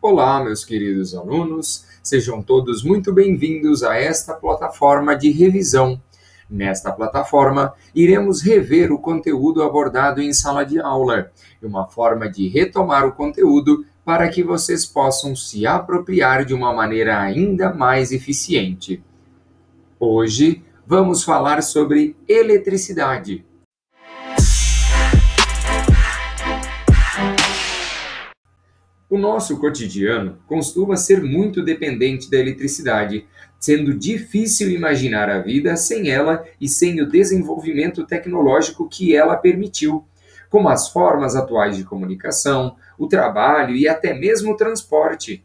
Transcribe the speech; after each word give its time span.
Olá, 0.00 0.42
meus 0.42 0.64
queridos 0.64 1.14
alunos, 1.14 1.84
sejam 2.02 2.40
todos 2.40 2.82
muito 2.82 3.12
bem-vindos 3.12 3.82
a 3.82 3.94
esta 3.94 4.32
plataforma 4.32 5.14
de 5.14 5.30
revisão. 5.30 6.00
Nesta 6.48 6.90
plataforma, 6.90 7.74
iremos 7.94 8.40
rever 8.40 8.90
o 8.90 8.98
conteúdo 8.98 9.62
abordado 9.62 10.22
em 10.22 10.32
sala 10.32 10.64
de 10.64 10.80
aula, 10.80 11.30
e 11.62 11.66
uma 11.66 11.86
forma 11.86 12.26
de 12.26 12.48
retomar 12.48 13.06
o 13.06 13.12
conteúdo 13.12 13.84
para 14.02 14.30
que 14.30 14.42
vocês 14.42 14.86
possam 14.86 15.36
se 15.36 15.66
apropriar 15.66 16.46
de 16.46 16.54
uma 16.54 16.72
maneira 16.72 17.20
ainda 17.20 17.74
mais 17.74 18.12
eficiente. 18.12 19.04
Hoje, 20.00 20.64
vamos 20.86 21.22
falar 21.22 21.62
sobre 21.62 22.16
eletricidade. 22.26 23.44
O 29.18 29.20
nosso 29.20 29.58
cotidiano 29.58 30.38
costuma 30.46 30.96
ser 30.96 31.20
muito 31.20 31.60
dependente 31.60 32.30
da 32.30 32.38
eletricidade, 32.38 33.26
sendo 33.58 33.92
difícil 33.92 34.70
imaginar 34.70 35.28
a 35.28 35.40
vida 35.40 35.74
sem 35.76 36.08
ela 36.08 36.44
e 36.60 36.68
sem 36.68 37.00
o 37.02 37.08
desenvolvimento 37.08 38.06
tecnológico 38.06 38.88
que 38.88 39.16
ela 39.16 39.36
permitiu, 39.36 40.06
como 40.48 40.68
as 40.68 40.88
formas 40.90 41.34
atuais 41.34 41.76
de 41.76 41.82
comunicação, 41.82 42.76
o 42.96 43.08
trabalho 43.08 43.74
e 43.74 43.88
até 43.88 44.14
mesmo 44.14 44.52
o 44.52 44.56
transporte. 44.56 45.44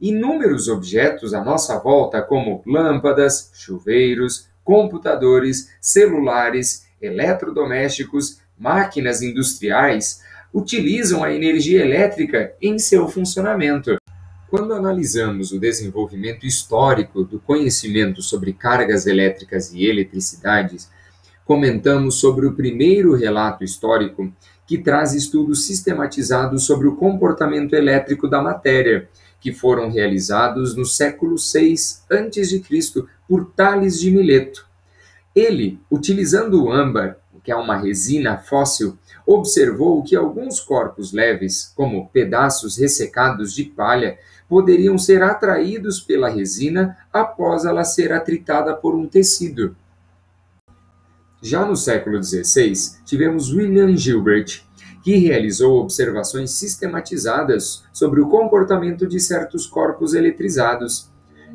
Inúmeros 0.00 0.66
objetos 0.66 1.34
à 1.34 1.44
nossa 1.44 1.78
volta, 1.78 2.22
como 2.22 2.62
lâmpadas, 2.66 3.50
chuveiros, 3.52 4.48
computadores, 4.64 5.68
celulares, 5.78 6.86
eletrodomésticos, 7.02 8.40
máquinas 8.56 9.20
industriais, 9.20 10.22
utilizam 10.52 11.22
a 11.22 11.32
energia 11.32 11.82
elétrica 11.82 12.52
em 12.60 12.78
seu 12.78 13.08
funcionamento. 13.08 13.96
Quando 14.48 14.74
analisamos 14.74 15.52
o 15.52 15.60
desenvolvimento 15.60 16.44
histórico 16.44 17.22
do 17.22 17.38
conhecimento 17.38 18.20
sobre 18.20 18.52
cargas 18.52 19.06
elétricas 19.06 19.72
e 19.72 19.84
eletricidades, 19.86 20.90
comentamos 21.44 22.16
sobre 22.16 22.46
o 22.46 22.54
primeiro 22.54 23.14
relato 23.14 23.62
histórico 23.62 24.32
que 24.66 24.78
traz 24.78 25.14
estudos 25.14 25.66
sistematizados 25.66 26.64
sobre 26.64 26.88
o 26.88 26.96
comportamento 26.96 27.74
elétrico 27.74 28.28
da 28.28 28.42
matéria, 28.42 29.08
que 29.40 29.52
foram 29.52 29.90
realizados 29.90 30.76
no 30.76 30.84
século 30.84 31.36
VI 31.36 31.74
a.C. 32.10 32.62
por 33.28 33.46
Tales 33.52 34.00
de 34.00 34.10
Mileto. 34.10 34.66
Ele, 35.34 35.80
utilizando 35.90 36.62
o 36.62 36.72
âmbar, 36.72 37.16
que 37.42 37.50
é 37.50 37.56
uma 37.56 37.76
resina 37.76 38.38
fóssil, 38.38 38.96
observou 39.26 40.02
que 40.02 40.16
alguns 40.16 40.60
corpos 40.60 41.12
leves, 41.12 41.72
como 41.76 42.08
pedaços 42.08 42.76
ressecados 42.76 43.54
de 43.54 43.64
palha, 43.64 44.18
poderiam 44.48 44.98
ser 44.98 45.22
atraídos 45.22 46.00
pela 46.00 46.28
resina 46.28 46.96
após 47.12 47.64
ela 47.64 47.84
ser 47.84 48.12
atritada 48.12 48.74
por 48.74 48.94
um 48.94 49.06
tecido. 49.06 49.76
Já 51.40 51.64
no 51.64 51.76
século 51.76 52.22
XVI, 52.22 52.72
tivemos 53.04 53.52
William 53.52 53.96
Gilbert, 53.96 54.62
que 55.02 55.16
realizou 55.16 55.80
observações 55.80 56.50
sistematizadas 56.50 57.84
sobre 57.92 58.20
o 58.20 58.28
comportamento 58.28 59.06
de 59.06 59.18
certos 59.18 59.66
corpos 59.66 60.12
eletrizados 60.12 61.08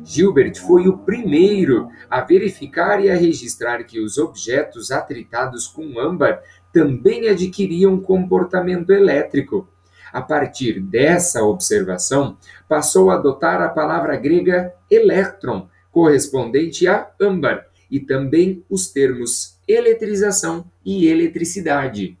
Gilbert 0.04 0.56
foi 0.60 0.88
o 0.88 0.98
primeiro 0.98 1.88
a 2.08 2.20
verificar 2.20 3.02
e 3.02 3.10
a 3.10 3.16
registrar 3.16 3.82
que 3.84 4.00
os 4.00 4.18
objetos 4.18 4.90
atritados 4.90 5.66
com 5.66 5.98
âmbar 5.98 6.42
também 6.72 7.28
adquiriam 7.28 7.98
comportamento 8.00 8.90
elétrico. 8.90 9.68
A 10.12 10.22
partir 10.22 10.80
dessa 10.80 11.42
observação, 11.42 12.36
passou 12.68 13.10
a 13.10 13.14
adotar 13.14 13.60
a 13.60 13.68
palavra 13.68 14.16
grega 14.16 14.72
elétron, 14.90 15.68
correspondente 15.90 16.86
a 16.86 17.10
âmbar, 17.20 17.66
e 17.90 18.00
também 18.00 18.64
os 18.68 18.88
termos 18.88 19.58
eletrização 19.66 20.64
e 20.84 21.06
eletricidade. 21.06 22.18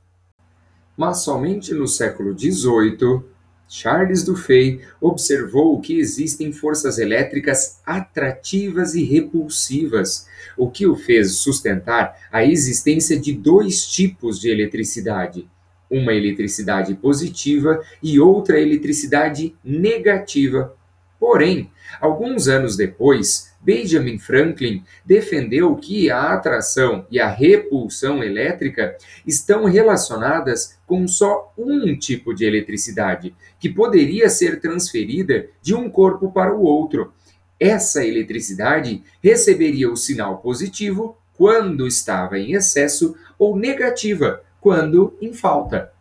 Mas 0.96 1.18
somente 1.18 1.74
no 1.74 1.86
século 1.86 2.36
XVIII 2.38 3.22
Charles 3.68 4.22
Dufay 4.22 4.80
observou 5.00 5.80
que 5.80 5.98
existem 5.98 6.52
forças 6.52 6.98
elétricas 6.98 7.80
atrativas 7.84 8.94
e 8.94 9.04
repulsivas, 9.04 10.26
o 10.56 10.70
que 10.70 10.86
o 10.86 10.94
fez 10.94 11.32
sustentar 11.36 12.16
a 12.30 12.44
existência 12.44 13.18
de 13.18 13.32
dois 13.32 13.86
tipos 13.86 14.40
de 14.40 14.50
eletricidade: 14.50 15.48
uma 15.90 16.14
eletricidade 16.14 16.94
positiva 16.94 17.82
e 18.02 18.20
outra 18.20 18.60
eletricidade 18.60 19.54
negativa. 19.64 20.74
Porém, 21.18 21.70
alguns 22.00 22.46
anos 22.46 22.76
depois, 22.76 23.52
Benjamin 23.60 24.18
Franklin 24.18 24.84
defendeu 25.04 25.74
que 25.74 26.10
a 26.10 26.32
atração 26.34 27.06
e 27.10 27.18
a 27.18 27.28
repulsão 27.28 28.22
elétrica 28.22 28.96
estão 29.26 29.64
relacionadas 29.64 30.78
com 30.86 31.08
só 31.08 31.52
um 31.56 31.96
tipo 31.98 32.34
de 32.34 32.44
eletricidade, 32.44 33.34
que 33.58 33.68
poderia 33.68 34.28
ser 34.28 34.60
transferida 34.60 35.48
de 35.62 35.74
um 35.74 35.88
corpo 35.90 36.30
para 36.30 36.54
o 36.54 36.62
outro. 36.62 37.12
Essa 37.58 38.04
eletricidade 38.04 39.02
receberia 39.22 39.90
o 39.90 39.96
sinal 39.96 40.38
positivo 40.38 41.16
quando 41.34 41.86
estava 41.86 42.38
em 42.38 42.52
excesso 42.52 43.16
ou 43.38 43.56
negativa 43.56 44.42
quando 44.60 45.16
em 45.20 45.32
falta. 45.32 45.95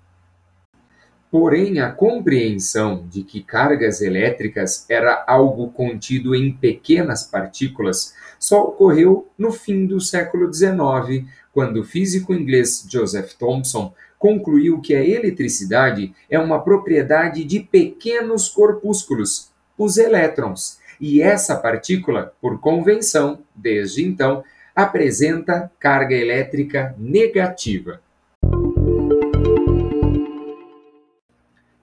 Porém, 1.37 1.81
a 1.81 1.91
compreensão 1.91 3.05
de 3.09 3.21
que 3.21 3.43
cargas 3.43 3.99
elétricas 3.99 4.89
era 4.89 5.21
algo 5.27 5.69
contido 5.69 6.33
em 6.33 6.53
pequenas 6.53 7.23
partículas 7.23 8.13
só 8.39 8.63
ocorreu 8.63 9.27
no 9.37 9.51
fim 9.51 9.85
do 9.85 9.99
século 9.99 10.49
XIX, 10.53 11.27
quando 11.51 11.81
o 11.81 11.83
físico 11.83 12.33
inglês 12.33 12.87
Joseph 12.89 13.33
Thomson 13.33 13.93
concluiu 14.17 14.79
que 14.79 14.95
a 14.95 15.05
eletricidade 15.05 16.15
é 16.29 16.39
uma 16.39 16.63
propriedade 16.63 17.43
de 17.43 17.59
pequenos 17.59 18.47
corpúsculos, 18.47 19.51
os 19.77 19.97
elétrons, 19.97 20.79
e 21.01 21.21
essa 21.21 21.57
partícula, 21.57 22.33
por 22.39 22.61
convenção, 22.61 23.39
desde 23.53 24.05
então, 24.05 24.41
apresenta 24.73 25.69
carga 25.81 26.15
elétrica 26.15 26.95
negativa. 26.97 28.04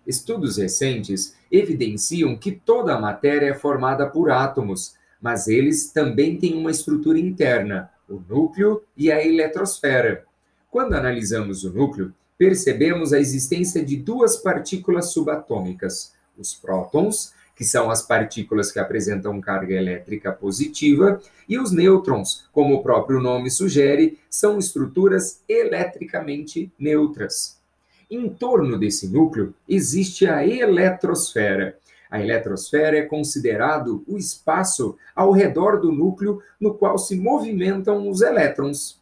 Estudos 0.06 0.56
recentes 0.56 1.34
evidenciam 1.50 2.36
que 2.36 2.52
toda 2.52 2.94
a 2.94 3.00
matéria 3.00 3.46
é 3.46 3.54
formada 3.54 4.06
por 4.06 4.30
átomos, 4.30 4.94
mas 5.20 5.46
eles 5.46 5.90
também 5.92 6.36
têm 6.36 6.54
uma 6.54 6.70
estrutura 6.70 7.18
interna, 7.18 7.90
o 8.08 8.20
núcleo 8.28 8.82
e 8.96 9.12
a 9.12 9.24
eletrosfera. 9.24 10.24
Quando 10.70 10.94
analisamos 10.94 11.62
o 11.64 11.72
núcleo, 11.72 12.12
percebemos 12.36 13.12
a 13.12 13.20
existência 13.20 13.84
de 13.84 13.96
duas 13.96 14.36
partículas 14.36 15.12
subatômicas, 15.12 16.12
os 16.36 16.54
prótons, 16.54 17.32
que 17.54 17.64
são 17.64 17.90
as 17.90 18.02
partículas 18.02 18.72
que 18.72 18.80
apresentam 18.80 19.40
carga 19.40 19.74
elétrica 19.74 20.32
positiva, 20.32 21.20
e 21.48 21.58
os 21.58 21.70
nêutrons, 21.70 22.48
como 22.50 22.74
o 22.74 22.82
próprio 22.82 23.20
nome 23.20 23.50
sugere, 23.50 24.18
são 24.28 24.58
estruturas 24.58 25.40
eletricamente 25.48 26.72
neutras. 26.76 27.61
Em 28.14 28.28
torno 28.28 28.78
desse 28.78 29.08
núcleo 29.08 29.54
existe 29.66 30.26
a 30.26 30.46
eletrosfera. 30.46 31.78
A 32.10 32.20
eletrosfera 32.20 32.98
é 32.98 33.06
considerado 33.06 34.04
o 34.06 34.18
espaço 34.18 34.98
ao 35.16 35.32
redor 35.32 35.80
do 35.80 35.90
núcleo 35.90 36.42
no 36.60 36.74
qual 36.74 36.98
se 36.98 37.16
movimentam 37.16 38.10
os 38.10 38.20
elétrons. 38.20 39.00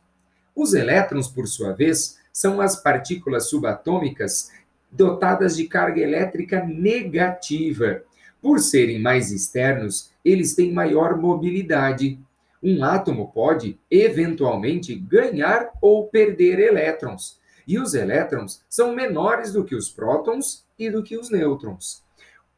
Os 0.54 0.74
elétrons, 0.74 1.26
por 1.26 1.48
sua 1.48 1.72
vez, 1.72 2.20
são 2.32 2.60
as 2.60 2.80
partículas 2.80 3.50
subatômicas 3.50 4.52
dotadas 4.88 5.56
de 5.56 5.66
carga 5.66 6.00
elétrica 6.00 6.64
negativa. 6.64 8.04
Por 8.40 8.60
serem 8.60 9.00
mais 9.00 9.32
externos, 9.32 10.12
eles 10.24 10.54
têm 10.54 10.72
maior 10.72 11.18
mobilidade. 11.18 12.16
Um 12.62 12.84
átomo 12.84 13.32
pode, 13.34 13.76
eventualmente, 13.90 14.94
ganhar 14.94 15.72
ou 15.82 16.06
perder 16.06 16.60
elétrons 16.60 17.39
e 17.70 17.78
os 17.78 17.94
elétrons 17.94 18.60
são 18.68 18.96
menores 18.96 19.52
do 19.52 19.62
que 19.62 19.76
os 19.76 19.88
prótons 19.88 20.64
e 20.76 20.90
do 20.90 21.04
que 21.04 21.16
os 21.16 21.30
nêutrons. 21.30 22.02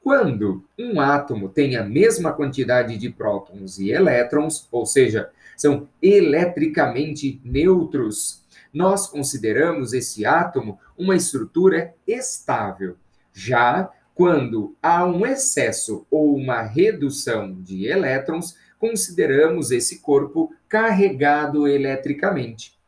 Quando 0.03 0.65
um 0.79 0.99
átomo 1.03 1.51
tem 1.51 1.77
a 1.77 1.85
mesma 1.85 2.33
quantidade 2.33 2.97
de 2.97 3.11
prótons 3.11 3.79
e 3.79 3.91
elétrons, 3.91 4.67
ou 4.73 4.87
seja, 4.87 5.29
são 5.55 5.87
eletricamente 6.01 7.39
neutros, 7.45 8.43
nós 8.73 9.07
consideramos 9.07 9.93
esse 9.93 10.25
átomo 10.25 10.81
uma 10.97 11.15
estrutura 11.15 11.95
estável. 12.07 12.97
Já 13.35 13.91
quando 14.15 14.75
há 14.83 15.05
um 15.05 15.27
excesso 15.27 16.07
ou 16.11 16.35
uma 16.35 16.63
redução 16.63 17.53
de 17.61 17.87
elétrons, 17.87 18.57
consideramos 18.79 19.71
esse 19.71 20.01
corpo 20.01 20.55
carregado 20.71 21.69
eletricamente. 21.69 22.81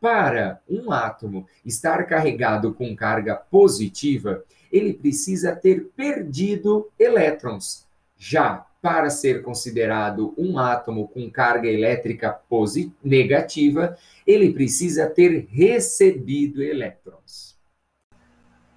Para 0.00 0.62
um 0.68 0.90
átomo 0.90 1.46
estar 1.64 2.06
carregado 2.06 2.72
com 2.72 2.96
carga 2.96 3.34
positiva, 3.34 4.42
ele 4.72 4.94
precisa 4.94 5.54
ter 5.54 5.90
perdido 5.94 6.90
elétrons. 6.98 7.86
Já 8.16 8.66
para 8.80 9.10
ser 9.10 9.42
considerado 9.42 10.32
um 10.38 10.58
átomo 10.58 11.08
com 11.08 11.30
carga 11.30 11.68
elétrica 11.68 12.40
negativa, 13.04 13.96
ele 14.26 14.52
precisa 14.52 15.06
ter 15.06 15.46
recebido 15.50 16.62
elétrons. 16.62 17.58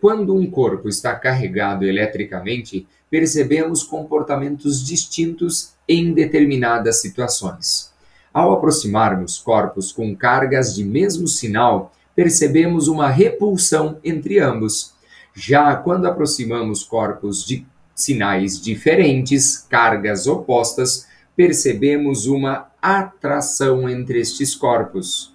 Quando 0.02 0.36
um 0.36 0.52
corpo 0.52 0.90
está 0.90 1.16
carregado 1.16 1.86
eletricamente, 1.86 2.86
percebemos 3.10 3.84
comportamentos 3.84 4.86
distintos 4.86 5.76
em 5.88 6.14
determinadas 6.14 7.00
situações. 7.00 7.93
Ao 8.34 8.52
aproximarmos 8.52 9.38
corpos 9.38 9.92
com 9.92 10.16
cargas 10.16 10.74
de 10.74 10.84
mesmo 10.84 11.28
sinal, 11.28 11.94
percebemos 12.16 12.88
uma 12.88 13.10
repulsão 13.10 14.00
entre 14.04 14.40
ambos. 14.40 14.94
Já 15.36 15.76
quando 15.76 16.08
aproximamos 16.08 16.84
corpos 16.84 17.46
de 17.46 17.66
sinais 17.94 18.60
diferentes, 18.60 19.58
cargas 19.70 20.26
opostas, 20.26 21.08
percebemos 21.36 22.26
uma 22.26 22.68
atração 22.82 23.90
entre 23.90 24.20
estes 24.20 24.56
corpos. 24.56 25.33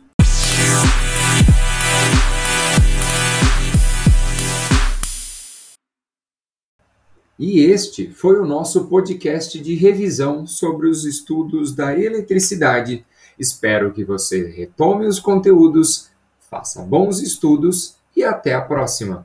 E 7.39 7.61
este 7.61 8.11
foi 8.11 8.41
o 8.41 8.45
nosso 8.45 8.87
podcast 8.87 9.61
de 9.61 9.75
revisão 9.77 10.45
sobre 10.45 10.89
os 10.89 11.05
estudos 11.05 11.73
da 11.73 11.97
eletricidade. 11.97 13.07
Espero 13.39 13.93
que 13.93 14.05
você 14.05 14.49
retome 14.49 15.07
os 15.07 15.21
conteúdos, 15.21 16.11
faça 16.51 16.83
bons 16.83 17.21
estudos 17.21 17.95
e 18.17 18.25
até 18.25 18.55
a 18.55 18.61
próxima! 18.61 19.25